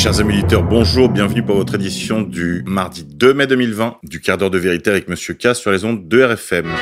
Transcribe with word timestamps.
Chers 0.00 0.18
amis 0.18 0.38
auditeurs, 0.38 0.62
bonjour, 0.62 1.10
bienvenue 1.10 1.42
pour 1.42 1.56
votre 1.56 1.74
édition 1.74 2.22
du 2.22 2.62
mardi 2.64 3.04
2 3.04 3.34
mai 3.34 3.46
2020 3.46 3.98
du 4.02 4.22
quart 4.22 4.38
d'heure 4.38 4.50
de 4.50 4.56
vérité 4.56 4.88
avec 4.88 5.08
Monsieur 5.08 5.34
K 5.34 5.54
sur 5.54 5.70
les 5.70 5.84
ondes 5.84 6.08
de 6.08 6.22
RFM. 6.22 6.72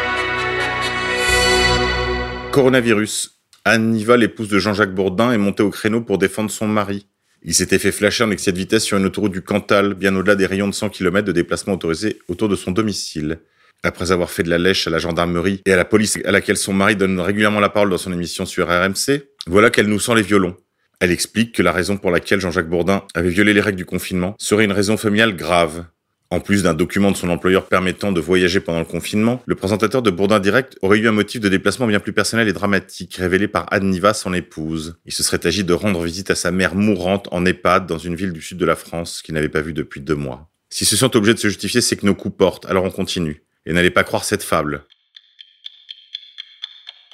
Coronavirus. 2.52 3.40
Anne 3.64 3.90
Niva, 3.90 4.16
l'épouse 4.16 4.46
de 4.46 4.60
Jean-Jacques 4.60 4.94
Bourdin, 4.94 5.32
est 5.32 5.36
montée 5.36 5.64
au 5.64 5.70
créneau 5.70 6.00
pour 6.00 6.18
défendre 6.18 6.48
son 6.48 6.68
mari. 6.68 7.08
Il 7.42 7.54
s'était 7.54 7.80
fait 7.80 7.90
flasher 7.90 8.22
en 8.22 8.30
excès 8.30 8.52
de 8.52 8.58
vitesse 8.58 8.84
sur 8.84 8.98
une 8.98 9.06
autoroute 9.06 9.32
du 9.32 9.42
Cantal, 9.42 9.94
bien 9.94 10.14
au-delà 10.14 10.36
des 10.36 10.46
rayons 10.46 10.68
de 10.68 10.72
100 10.72 10.90
km 10.90 11.26
de 11.26 11.32
déplacement 11.32 11.72
autorisé 11.72 12.20
autour 12.28 12.48
de 12.48 12.54
son 12.54 12.70
domicile. 12.70 13.40
Après 13.82 14.12
avoir 14.12 14.30
fait 14.30 14.44
de 14.44 14.50
la 14.50 14.58
lèche 14.58 14.86
à 14.86 14.90
la 14.90 14.98
gendarmerie 14.98 15.60
et 15.66 15.72
à 15.72 15.76
la 15.76 15.84
police 15.84 16.20
à 16.24 16.30
laquelle 16.30 16.56
son 16.56 16.72
mari 16.72 16.94
donne 16.94 17.18
régulièrement 17.18 17.58
la 17.58 17.68
parole 17.68 17.90
dans 17.90 17.98
son 17.98 18.12
émission 18.12 18.46
sur 18.46 18.68
RMC, 18.68 19.24
voilà 19.48 19.70
qu'elle 19.70 19.88
nous 19.88 19.98
sent 19.98 20.14
les 20.14 20.22
violons. 20.22 20.54
Elle 21.00 21.12
explique 21.12 21.54
que 21.54 21.62
la 21.62 21.72
raison 21.72 21.96
pour 21.96 22.10
laquelle 22.10 22.40
Jean-Jacques 22.40 22.68
Bourdin 22.68 23.04
avait 23.14 23.28
violé 23.28 23.54
les 23.54 23.60
règles 23.60 23.78
du 23.78 23.84
confinement 23.84 24.34
serait 24.38 24.64
une 24.64 24.72
raison 24.72 24.96
familiale 24.96 25.36
grave. 25.36 25.84
En 26.30 26.40
plus 26.40 26.64
d'un 26.64 26.74
document 26.74 27.10
de 27.10 27.16
son 27.16 27.30
employeur 27.30 27.66
permettant 27.66 28.12
de 28.12 28.20
voyager 28.20 28.60
pendant 28.60 28.80
le 28.80 28.84
confinement, 28.84 29.40
le 29.46 29.54
présentateur 29.54 30.02
de 30.02 30.10
Bourdin 30.10 30.40
Direct 30.40 30.76
aurait 30.82 30.98
eu 30.98 31.08
un 31.08 31.12
motif 31.12 31.40
de 31.40 31.48
déplacement 31.48 31.86
bien 31.86 32.00
plus 32.00 32.12
personnel 32.12 32.48
et 32.48 32.52
dramatique, 32.52 33.14
révélé 33.14 33.48
par 33.48 33.66
Anne 33.72 33.98
son 34.12 34.34
épouse. 34.34 34.98
Il 35.06 35.12
se 35.12 35.22
serait 35.22 35.46
agi 35.46 35.64
de 35.64 35.72
rendre 35.72 36.02
visite 36.02 36.30
à 36.30 36.34
sa 36.34 36.50
mère 36.50 36.74
mourante 36.74 37.28
en 37.30 37.46
EHPAD 37.46 37.86
dans 37.86 37.96
une 37.96 38.14
ville 38.16 38.32
du 38.32 38.42
sud 38.42 38.58
de 38.58 38.66
la 38.66 38.76
France 38.76 39.22
qu'il 39.22 39.34
n'avait 39.34 39.48
pas 39.48 39.62
vue 39.62 39.72
depuis 39.72 40.00
deux 40.00 40.16
mois. 40.16 40.50
Si 40.68 40.84
se 40.84 40.96
sont 40.96 41.16
obligés 41.16 41.34
de 41.34 41.38
se 41.38 41.48
justifier, 41.48 41.80
c'est 41.80 41.96
que 41.96 42.04
nos 42.04 42.14
coups 42.14 42.36
portent, 42.36 42.66
alors 42.66 42.84
on 42.84 42.90
continue. 42.90 43.44
Et 43.64 43.72
n'allez 43.72 43.90
pas 43.90 44.04
croire 44.04 44.24
cette 44.24 44.42
fable. 44.42 44.84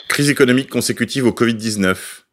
Crise 0.09 0.31
économique 0.31 0.71
consécutive 0.71 1.27
au 1.27 1.33
Covid-19. 1.33 2.24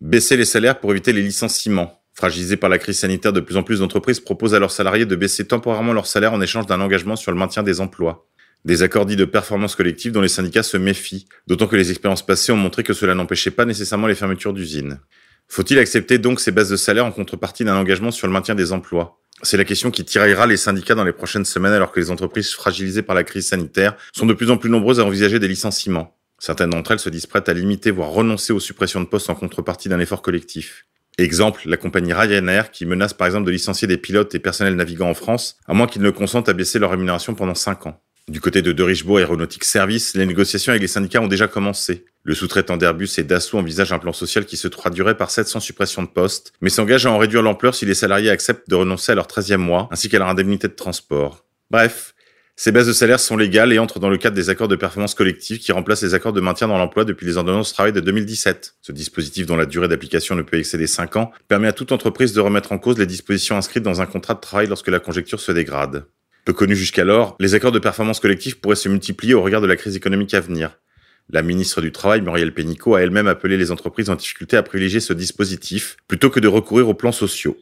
Baisser 0.00 0.38
les 0.38 0.46
salaires 0.46 0.80
pour 0.80 0.92
éviter 0.92 1.12
les 1.12 1.20
licenciements. 1.20 2.02
Fragilisés 2.14 2.56
par 2.56 2.70
la 2.70 2.78
crise 2.78 2.98
sanitaire, 2.98 3.34
de 3.34 3.40
plus 3.40 3.58
en 3.58 3.62
plus 3.62 3.80
d'entreprises 3.80 4.18
proposent 4.18 4.54
à 4.54 4.58
leurs 4.58 4.70
salariés 4.70 5.04
de 5.04 5.14
baisser 5.14 5.46
temporairement 5.46 5.92
leur 5.92 6.06
salaire 6.06 6.32
en 6.32 6.40
échange 6.40 6.64
d'un 6.64 6.80
engagement 6.80 7.16
sur 7.16 7.32
le 7.32 7.38
maintien 7.38 7.62
des 7.62 7.82
emplois. 7.82 8.26
Des 8.64 8.82
accords 8.82 9.04
dits 9.04 9.16
de 9.16 9.26
performance 9.26 9.76
collective 9.76 10.12
dont 10.12 10.22
les 10.22 10.28
syndicats 10.28 10.62
se 10.62 10.78
méfient, 10.78 11.26
d'autant 11.46 11.66
que 11.66 11.76
les 11.76 11.90
expériences 11.90 12.24
passées 12.24 12.50
ont 12.50 12.56
montré 12.56 12.82
que 12.82 12.94
cela 12.94 13.14
n'empêchait 13.14 13.50
pas 13.50 13.66
nécessairement 13.66 14.06
les 14.06 14.14
fermetures 14.14 14.54
d'usines. 14.54 15.00
Faut-il 15.48 15.78
accepter 15.78 16.16
donc 16.16 16.40
ces 16.40 16.50
baisses 16.50 16.70
de 16.70 16.76
salaire 16.76 17.04
en 17.04 17.12
contrepartie 17.12 17.64
d'un 17.64 17.76
engagement 17.76 18.10
sur 18.10 18.26
le 18.26 18.32
maintien 18.32 18.54
des 18.54 18.72
emplois? 18.72 19.20
C'est 19.42 19.58
la 19.58 19.64
question 19.64 19.90
qui 19.90 20.06
tiraillera 20.06 20.46
les 20.46 20.56
syndicats 20.56 20.94
dans 20.94 21.04
les 21.04 21.12
prochaines 21.12 21.44
semaines 21.44 21.72
alors 21.72 21.92
que 21.92 22.00
les 22.00 22.10
entreprises 22.10 22.52
fragilisées 22.52 23.02
par 23.02 23.14
la 23.14 23.24
crise 23.24 23.48
sanitaire 23.48 23.96
sont 24.14 24.26
de 24.26 24.34
plus 24.34 24.50
en 24.50 24.56
plus 24.56 24.70
nombreuses 24.70 24.98
à 24.98 25.04
envisager 25.04 25.38
des 25.38 25.48
licenciements. 25.48 26.16
Certaines 26.40 26.70
d'entre 26.70 26.92
elles 26.92 26.98
se 26.98 27.10
disent 27.10 27.26
prêtes 27.26 27.50
à 27.50 27.52
limiter, 27.52 27.90
voire 27.90 28.08
renoncer 28.08 28.54
aux 28.54 28.60
suppressions 28.60 29.00
de 29.00 29.06
postes 29.06 29.28
en 29.28 29.34
contrepartie 29.34 29.90
d'un 29.90 30.00
effort 30.00 30.22
collectif. 30.22 30.86
Exemple, 31.18 31.60
la 31.66 31.76
compagnie 31.76 32.14
Ryanair 32.14 32.70
qui 32.70 32.86
menace 32.86 33.12
par 33.12 33.26
exemple 33.26 33.46
de 33.46 33.50
licencier 33.50 33.86
des 33.86 33.98
pilotes 33.98 34.34
et 34.34 34.38
personnels 34.38 34.74
navigants 34.74 35.10
en 35.10 35.14
France, 35.14 35.58
à 35.68 35.74
moins 35.74 35.86
qu'ils 35.86 36.00
ne 36.00 36.08
consentent 36.08 36.48
à 36.48 36.54
baisser 36.54 36.78
leur 36.78 36.92
rémunération 36.92 37.34
pendant 37.34 37.54
5 37.54 37.86
ans. 37.86 38.00
Du 38.26 38.40
côté 38.40 38.62
de 38.62 38.72
De 38.72 38.82
Richebourg 38.82 39.20
Aeronautic 39.20 39.64
Service, 39.64 40.14
les 40.14 40.24
négociations 40.24 40.70
avec 40.70 40.80
les 40.80 40.88
syndicats 40.88 41.20
ont 41.20 41.26
déjà 41.26 41.46
commencé. 41.46 42.06
Le 42.22 42.34
sous-traitant 42.34 42.78
d'Airbus 42.78 43.10
et 43.18 43.22
Dassault 43.22 43.58
envisage 43.58 43.92
un 43.92 43.98
plan 43.98 44.14
social 44.14 44.46
qui 44.46 44.56
se 44.56 44.68
traduirait 44.68 45.16
par 45.16 45.30
700 45.30 45.60
suppressions 45.60 46.02
de 46.02 46.08
postes, 46.08 46.52
mais 46.62 46.70
s'engage 46.70 47.04
à 47.04 47.10
en 47.10 47.18
réduire 47.18 47.42
l'ampleur 47.42 47.74
si 47.74 47.84
les 47.84 47.94
salariés 47.94 48.30
acceptent 48.30 48.70
de 48.70 48.76
renoncer 48.76 49.12
à 49.12 49.14
leur 49.14 49.26
13e 49.26 49.56
mois, 49.56 49.88
ainsi 49.90 50.08
qu'à 50.08 50.18
leur 50.18 50.28
indemnité 50.28 50.68
de 50.68 50.74
transport. 50.74 51.44
Bref, 51.70 52.14
ces 52.62 52.72
baisses 52.72 52.88
de 52.88 52.92
salaire 52.92 53.20
sont 53.20 53.38
légales 53.38 53.72
et 53.72 53.78
entrent 53.78 54.00
dans 54.00 54.10
le 54.10 54.18
cadre 54.18 54.36
des 54.36 54.50
accords 54.50 54.68
de 54.68 54.76
performance 54.76 55.14
collective 55.14 55.60
qui 55.60 55.72
remplacent 55.72 56.02
les 56.02 56.12
accords 56.12 56.34
de 56.34 56.42
maintien 56.42 56.68
dans 56.68 56.76
l'emploi 56.76 57.06
depuis 57.06 57.24
les 57.24 57.38
ordonnances 57.38 57.70
de 57.70 57.72
travail 57.72 57.94
de 57.94 58.00
2017. 58.00 58.74
Ce 58.82 58.92
dispositif, 58.92 59.46
dont 59.46 59.56
la 59.56 59.64
durée 59.64 59.88
d'application 59.88 60.34
ne 60.34 60.42
peut 60.42 60.58
excéder 60.58 60.86
5 60.86 61.16
ans, 61.16 61.32
permet 61.48 61.68
à 61.68 61.72
toute 61.72 61.90
entreprise 61.90 62.34
de 62.34 62.40
remettre 62.42 62.72
en 62.72 62.78
cause 62.78 62.98
les 62.98 63.06
dispositions 63.06 63.56
inscrites 63.56 63.82
dans 63.82 64.02
un 64.02 64.04
contrat 64.04 64.34
de 64.34 64.40
travail 64.40 64.66
lorsque 64.66 64.88
la 64.88 65.00
conjecture 65.00 65.40
se 65.40 65.52
dégrade. 65.52 66.04
Peu 66.44 66.52
connu 66.52 66.76
jusqu'alors, 66.76 67.34
les 67.40 67.54
accords 67.54 67.72
de 67.72 67.78
performance 67.78 68.20
collective 68.20 68.60
pourraient 68.60 68.76
se 68.76 68.90
multiplier 68.90 69.32
au 69.32 69.40
regard 69.40 69.62
de 69.62 69.66
la 69.66 69.76
crise 69.76 69.96
économique 69.96 70.34
à 70.34 70.40
venir. 70.40 70.76
La 71.30 71.40
ministre 71.40 71.80
du 71.80 71.92
Travail, 71.92 72.20
Muriel 72.20 72.52
Pénicaud, 72.52 72.94
a 72.94 73.00
elle-même 73.00 73.26
appelé 73.26 73.56
les 73.56 73.70
entreprises 73.70 74.10
en 74.10 74.16
difficulté 74.16 74.58
à 74.58 74.62
privilégier 74.62 75.00
ce 75.00 75.14
dispositif 75.14 75.96
plutôt 76.08 76.28
que 76.28 76.40
de 76.40 76.48
recourir 76.48 76.90
aux 76.90 76.94
plans 76.94 77.10
sociaux. 77.10 77.56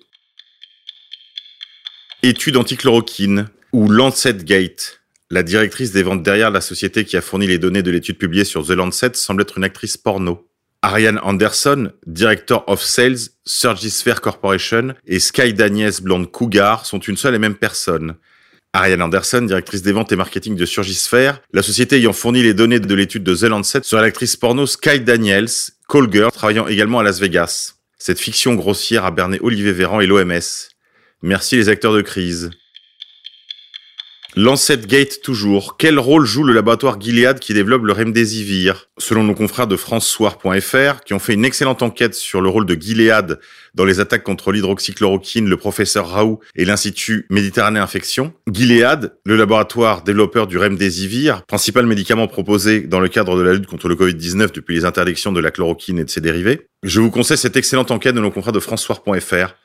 Étude 2.25 2.57
antichloroquine 2.57 3.47
ou 3.73 3.89
Lancet 3.89 4.45
Gate. 4.45 5.01
La 5.31 5.43
directrice 5.43 5.93
des 5.93 6.03
ventes 6.03 6.23
derrière 6.23 6.51
la 6.51 6.61
société 6.61 7.05
qui 7.05 7.17
a 7.17 7.21
fourni 7.21 7.47
les 7.47 7.59
données 7.59 7.83
de 7.83 7.91
l'étude 7.91 8.17
publiée 8.17 8.45
sur 8.45 8.67
The 8.67 8.71
Lancet 8.71 9.13
semble 9.15 9.43
être 9.43 9.59
une 9.59 9.65
actrice 9.65 9.97
porno. 9.97 10.49
Ariane 10.81 11.19
Anderson, 11.23 11.93
Director 12.07 12.65
of 12.69 12.81
Sales, 12.81 13.31
Surgisphere 13.45 14.21
Corporation 14.21 14.95
et 15.07 15.19
Sky 15.19 15.53
Daniels 15.53 16.01
Blonde 16.01 16.31
Cougar 16.31 16.87
sont 16.87 17.01
une 17.01 17.17
seule 17.17 17.35
et 17.35 17.39
même 17.39 17.57
personne. 17.57 18.15
Ariane 18.73 19.03
Anderson, 19.03 19.43
directrice 19.43 19.83
des 19.83 19.93
ventes 19.93 20.13
et 20.13 20.17
marketing 20.17 20.55
de 20.55 20.65
Surgisphere, 20.65 21.41
la 21.53 21.63
société 21.63 21.97
ayant 21.97 22.13
fourni 22.13 22.43
les 22.43 22.55
données 22.55 22.81
de 22.81 22.95
l'étude 22.95 23.25
de 23.25 23.35
The 23.35 23.45
Lancet 23.45 23.83
sur 23.83 24.01
l'actrice 24.01 24.37
porno 24.37 24.67
Sky 24.67 25.01
Daniels, 25.01 25.49
Call 25.89 26.09
travaillant 26.33 26.69
également 26.69 27.01
à 27.01 27.03
Las 27.03 27.19
Vegas. 27.19 27.75
Cette 27.99 28.21
fiction 28.21 28.55
grossière 28.55 29.05
a 29.05 29.11
berné 29.11 29.39
Olivier 29.43 29.73
Véran 29.73 30.01
et 30.01 30.07
l'OMS. 30.07 30.69
Merci 31.23 31.57
les 31.57 31.69
acteurs 31.69 31.95
de 31.95 32.03
crise. 32.03 32.51
Lancet 34.41 34.87
Gate 34.87 35.21
toujours. 35.21 35.77
Quel 35.79 35.99
rôle 35.99 36.25
joue 36.25 36.45
le 36.45 36.53
laboratoire 36.53 37.01
Gilead 37.01 37.41
qui 37.41 37.55
développe 37.55 37.83
le 37.83 37.93
Remdesivir? 37.93 38.89
Selon 38.97 39.25
nos 39.25 39.35
confrères 39.35 39.67
de 39.67 39.75
francesoir.fr, 39.75 41.01
qui 41.05 41.13
ont 41.13 41.19
fait 41.19 41.35
une 41.35 41.45
excellente 41.45 41.83
enquête 41.83 42.15
sur 42.15 42.41
le 42.41 42.49
rôle 42.49 42.65
de 42.65 42.81
Gilead 42.81 43.41
dans 43.75 43.85
les 43.85 43.99
attaques 43.99 44.23
contre 44.23 44.53
l'hydroxychloroquine, 44.53 45.49
le 45.49 45.57
professeur 45.57 46.11
Raoult 46.11 46.39
et 46.55 46.65
l'Institut 46.65 47.27
Méditerranée 47.31 47.81
Infection, 47.81 48.33
Gilead, 48.49 49.13
le 49.27 49.35
laboratoire 49.35 50.05
développeur 50.05 50.47
du 50.47 50.57
Remdesivir, 50.57 51.45
principal 51.47 51.87
médicament 51.87 52.29
proposé 52.29 52.83
dans 52.83 53.01
le 53.01 53.09
cadre 53.09 53.37
de 53.37 53.43
la 53.43 53.55
lutte 53.55 53.67
contre 53.67 53.89
le 53.89 53.97
Covid-19 53.97 54.53
depuis 54.55 54.77
les 54.77 54.85
interdictions 54.85 55.33
de 55.33 55.41
la 55.41 55.51
chloroquine 55.51 55.99
et 55.99 56.05
de 56.05 56.11
ses 56.11 56.21
dérivés, 56.21 56.69
je 56.85 57.01
vous 57.01 57.11
conseille 57.11 57.39
cette 57.39 57.57
excellente 57.57 57.91
enquête 57.91 58.15
de 58.15 58.21
nos 58.21 58.31
confrères 58.31 58.53
de 58.53 58.61
francesoir.fr. 58.61 59.57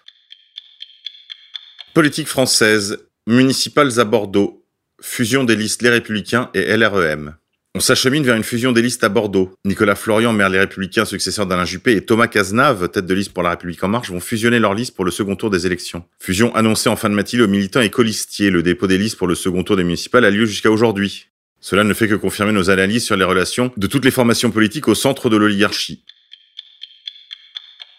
Politique 1.94 2.28
française, 2.28 3.06
municipales 3.28 4.00
à 4.00 4.04
Bordeaux, 4.04 4.63
Fusion 5.06 5.44
des 5.44 5.58
listes 5.58 5.82
Les 5.82 5.90
Républicains 5.90 6.50
et 6.54 6.76
LREM. 6.78 7.36
On 7.76 7.82
s'achemine 7.82 8.24
vers 8.24 8.36
une 8.36 8.44
fusion 8.44 8.72
des 8.72 8.82
listes 8.82 9.04
à 9.04 9.10
Bordeaux. 9.10 9.54
Nicolas 9.66 9.96
Florian, 9.96 10.32
maire 10.32 10.48
Les 10.48 10.60
Républicains, 10.60 11.04
successeur 11.04 11.46
d'Alain 11.46 11.66
Juppé, 11.66 11.92
et 11.92 12.06
Thomas 12.06 12.28
Cazenave, 12.28 12.90
tête 12.90 13.06
de 13.06 13.14
liste 13.14 13.34
pour 13.34 13.44
La 13.44 13.52
République 13.52 13.84
En 13.84 13.90
Marche, 13.90 14.10
vont 14.10 14.22
fusionner 14.22 14.60
leurs 14.60 14.74
listes 14.74 14.96
pour 14.96 15.04
le 15.04 15.12
second 15.12 15.36
tour 15.36 15.50
des 15.50 15.68
élections. 15.68 16.06
Fusion 16.20 16.56
annoncée 16.56 16.88
en 16.88 16.96
fin 16.96 17.10
de 17.10 17.16
matinée 17.16 17.44
aux 17.44 17.50
militants 17.50 17.82
et 17.82 17.90
colistiers. 17.90 18.50
Le 18.50 18.64
dépôt 18.64 18.88
des 18.88 18.98
listes 18.98 19.18
pour 19.18 19.28
le 19.28 19.36
second 19.36 19.64
tour 19.64 19.76
des 19.76 19.84
municipales 19.84 20.24
a 20.24 20.32
lieu 20.32 20.46
jusqu'à 20.46 20.72
aujourd'hui. 20.72 21.28
Cela 21.60 21.84
ne 21.84 21.94
fait 21.94 22.08
que 22.08 22.16
confirmer 22.16 22.54
nos 22.54 22.70
analyses 22.70 23.04
sur 23.04 23.18
les 23.18 23.26
relations 23.26 23.74
de 23.76 23.88
toutes 23.88 24.06
les 24.06 24.12
formations 24.12 24.52
politiques 24.52 24.88
au 24.88 24.96
centre 24.96 25.30
de 25.30 25.36
l'oligarchie. 25.36 26.06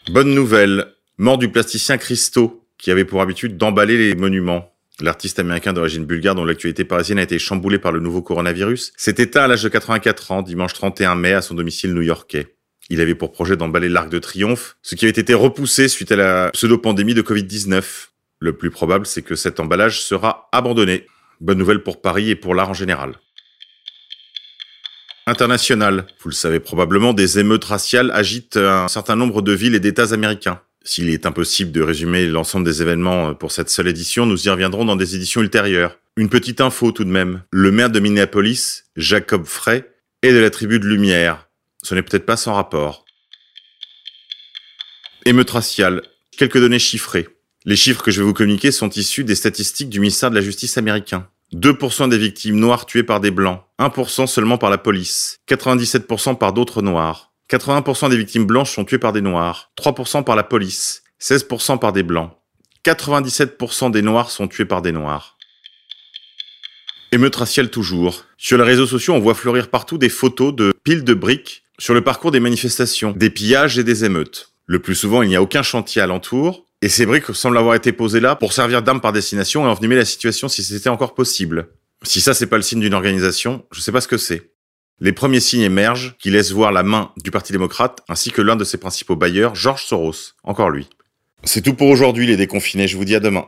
Bonne 0.08 0.34
nouvelle. 0.34 0.86
Mort 1.18 1.36
du 1.36 1.50
plasticien 1.50 1.98
Christo, 1.98 2.66
qui 2.78 2.90
avait 2.90 3.04
pour 3.04 3.20
habitude 3.20 3.58
d'emballer 3.58 3.98
les 3.98 4.14
monuments. 4.14 4.73
L'artiste 5.00 5.40
américain 5.40 5.72
d'origine 5.72 6.04
bulgare 6.04 6.36
dont 6.36 6.44
l'actualité 6.44 6.84
parisienne 6.84 7.18
a 7.18 7.22
été 7.22 7.38
chamboulée 7.40 7.80
par 7.80 7.90
le 7.90 7.98
nouveau 7.98 8.22
coronavirus 8.22 8.92
s'est 8.96 9.16
éteint 9.18 9.42
à 9.42 9.48
l'âge 9.48 9.64
de 9.64 9.68
84 9.68 10.30
ans 10.30 10.42
dimanche 10.42 10.72
31 10.72 11.16
mai 11.16 11.32
à 11.32 11.42
son 11.42 11.54
domicile 11.54 11.94
new-yorkais. 11.94 12.54
Il 12.90 13.00
avait 13.00 13.16
pour 13.16 13.32
projet 13.32 13.56
d'emballer 13.56 13.88
l'Arc 13.88 14.08
de 14.08 14.18
Triomphe, 14.20 14.76
ce 14.82 14.94
qui 14.94 15.06
avait 15.06 15.20
été 15.20 15.34
repoussé 15.34 15.88
suite 15.88 16.12
à 16.12 16.16
la 16.16 16.50
pseudo-pandémie 16.52 17.14
de 17.14 17.22
Covid-19. 17.22 17.82
Le 18.38 18.56
plus 18.56 18.70
probable, 18.70 19.06
c'est 19.06 19.22
que 19.22 19.34
cet 19.34 19.58
emballage 19.58 20.00
sera 20.00 20.48
abandonné. 20.52 21.06
Bonne 21.40 21.58
nouvelle 21.58 21.82
pour 21.82 22.00
Paris 22.00 22.30
et 22.30 22.36
pour 22.36 22.54
l'art 22.54 22.70
en 22.70 22.74
général. 22.74 23.14
International. 25.26 26.06
Vous 26.20 26.28
le 26.28 26.34
savez 26.34 26.60
probablement, 26.60 27.14
des 27.14 27.38
émeutes 27.38 27.64
raciales 27.64 28.10
agitent 28.12 28.58
un 28.58 28.88
certain 28.88 29.16
nombre 29.16 29.42
de 29.42 29.52
villes 29.52 29.74
et 29.74 29.80
d'États 29.80 30.12
américains. 30.12 30.60
S'il 30.86 31.08
est 31.08 31.24
impossible 31.24 31.72
de 31.72 31.80
résumer 31.80 32.26
l'ensemble 32.26 32.66
des 32.66 32.82
événements 32.82 33.30
euh, 33.30 33.32
pour 33.32 33.52
cette 33.52 33.70
seule 33.70 33.88
édition, 33.88 34.26
nous 34.26 34.46
y 34.46 34.50
reviendrons 34.50 34.84
dans 34.84 34.96
des 34.96 35.16
éditions 35.16 35.40
ultérieures. 35.40 35.98
Une 36.16 36.28
petite 36.28 36.60
info 36.60 36.92
tout 36.92 37.04
de 37.04 37.10
même. 37.10 37.42
Le 37.50 37.72
maire 37.72 37.88
de 37.88 38.00
Minneapolis, 38.00 38.84
Jacob 38.94 39.46
Frey, 39.46 39.90
est 40.22 40.32
de 40.32 40.38
la 40.38 40.50
tribu 40.50 40.78
de 40.78 40.86
Lumière. 40.86 41.48
Ce 41.82 41.94
n'est 41.94 42.02
peut-être 42.02 42.26
pas 42.26 42.36
sans 42.36 42.54
rapport. 42.54 43.06
Émeute 45.24 45.50
raciale. 45.50 46.02
Quelques 46.36 46.60
données 46.60 46.78
chiffrées. 46.78 47.28
Les 47.64 47.76
chiffres 47.76 48.02
que 48.02 48.10
je 48.10 48.20
vais 48.20 48.26
vous 48.26 48.34
communiquer 48.34 48.70
sont 48.70 48.90
issus 48.90 49.24
des 49.24 49.34
statistiques 49.34 49.88
du 49.88 50.00
ministère 50.00 50.30
de 50.30 50.34
la 50.34 50.42
Justice 50.42 50.76
américain. 50.76 51.28
2% 51.54 52.10
des 52.10 52.18
victimes 52.18 52.56
noires 52.56 52.84
tuées 52.84 53.04
par 53.04 53.20
des 53.20 53.30
blancs, 53.30 53.62
1% 53.78 54.26
seulement 54.26 54.58
par 54.58 54.70
la 54.70 54.78
police, 54.78 55.38
97% 55.48 56.36
par 56.36 56.52
d'autres 56.52 56.82
noirs. 56.82 57.33
80% 57.50 58.10
des 58.10 58.16
victimes 58.16 58.46
blanches 58.46 58.72
sont 58.72 58.84
tuées 58.84 58.98
par 58.98 59.12
des 59.12 59.20
noirs, 59.20 59.70
3% 59.76 60.24
par 60.24 60.36
la 60.36 60.42
police, 60.42 61.02
16% 61.20 61.78
par 61.78 61.92
des 61.92 62.02
blancs. 62.02 62.32
97% 62.84 63.90
des 63.90 64.02
noirs 64.02 64.30
sont 64.30 64.48
tués 64.48 64.64
par 64.64 64.82
des 64.82 64.92
noirs. 64.92 65.36
Émeute 67.12 67.36
raciale 67.36 67.70
toujours. 67.70 68.24
Sur 68.36 68.58
les 68.58 68.64
réseaux 68.64 68.86
sociaux, 68.86 69.14
on 69.14 69.20
voit 69.20 69.34
fleurir 69.34 69.70
partout 69.70 69.98
des 69.98 70.08
photos 70.08 70.54
de 70.54 70.72
piles 70.84 71.04
de 71.04 71.14
briques 71.14 71.64
sur 71.78 71.94
le 71.94 72.02
parcours 72.02 72.30
des 72.30 72.40
manifestations, 72.40 73.12
des 73.12 73.30
pillages 73.30 73.78
et 73.78 73.84
des 73.84 74.04
émeutes. 74.04 74.52
Le 74.66 74.78
plus 74.78 74.94
souvent, 74.94 75.22
il 75.22 75.28
n'y 75.28 75.36
a 75.36 75.42
aucun 75.42 75.62
chantier 75.62 76.02
alentour, 76.02 76.66
Et 76.82 76.88
ces 76.88 77.06
briques 77.06 77.34
semblent 77.34 77.56
avoir 77.56 77.74
été 77.74 77.92
posées 77.92 78.20
là 78.20 78.36
pour 78.36 78.52
servir 78.52 78.82
d'armes 78.82 79.00
par 79.00 79.12
destination 79.12 79.64
et 79.64 79.68
envenimer 79.68 79.96
la 79.96 80.04
situation 80.04 80.48
si 80.48 80.62
c'était 80.62 80.90
encore 80.90 81.14
possible. 81.14 81.68
Si 82.02 82.20
ça, 82.20 82.34
c'est 82.34 82.46
pas 82.46 82.56
le 82.56 82.62
signe 82.62 82.80
d'une 82.80 82.92
organisation, 82.92 83.64
je 83.72 83.80
sais 83.80 83.92
pas 83.92 84.02
ce 84.02 84.08
que 84.08 84.18
c'est. 84.18 84.53
Les 85.00 85.12
premiers 85.12 85.40
signes 85.40 85.62
émergent 85.62 86.14
qui 86.20 86.30
laissent 86.30 86.52
voir 86.52 86.70
la 86.70 86.84
main 86.84 87.10
du 87.22 87.32
Parti 87.32 87.52
démocrate 87.52 88.00
ainsi 88.08 88.30
que 88.30 88.40
l'un 88.40 88.54
de 88.54 88.62
ses 88.62 88.78
principaux 88.78 89.16
bailleurs, 89.16 89.56
George 89.56 89.84
Soros. 89.84 90.34
Encore 90.44 90.70
lui. 90.70 90.88
C'est 91.42 91.62
tout 91.62 91.74
pour 91.74 91.88
aujourd'hui 91.88 92.28
les 92.28 92.36
déconfinés, 92.36 92.86
je 92.86 92.96
vous 92.96 93.04
dis 93.04 93.16
à 93.16 93.20
demain. 93.20 93.46